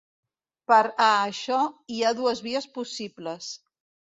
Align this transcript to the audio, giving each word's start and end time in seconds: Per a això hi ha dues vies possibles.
Per 0.71 0.79
a 0.87 1.09
això 1.09 1.59
hi 1.97 2.01
ha 2.09 2.15
dues 2.23 2.43
vies 2.49 2.69
possibles. 2.79 3.53